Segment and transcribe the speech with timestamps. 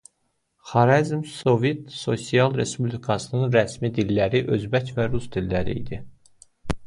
[0.69, 6.01] Xarəzm Sovet Sosialist Respublikasının rəsmi dilləri özbək və rus dilləri idi.